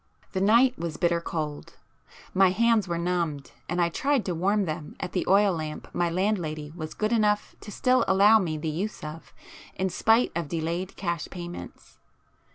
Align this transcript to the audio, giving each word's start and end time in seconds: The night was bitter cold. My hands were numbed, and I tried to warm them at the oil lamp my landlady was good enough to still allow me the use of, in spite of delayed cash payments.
The 0.31 0.41
night 0.41 0.79
was 0.79 0.97
bitter 0.97 1.21
cold. 1.21 1.75
My 2.33 2.49
hands 2.49 2.87
were 2.87 2.97
numbed, 2.97 3.51
and 3.69 3.79
I 3.79 3.89
tried 3.89 4.25
to 4.25 4.33
warm 4.33 4.65
them 4.65 4.95
at 4.99 5.11
the 5.11 5.23
oil 5.27 5.53
lamp 5.53 5.89
my 5.93 6.09
landlady 6.09 6.73
was 6.75 6.95
good 6.95 7.13
enough 7.13 7.55
to 7.61 7.71
still 7.71 8.03
allow 8.07 8.39
me 8.39 8.57
the 8.57 8.67
use 8.67 9.03
of, 9.03 9.31
in 9.75 9.89
spite 9.91 10.31
of 10.35 10.47
delayed 10.49 10.95
cash 10.95 11.27
payments. 11.29 11.99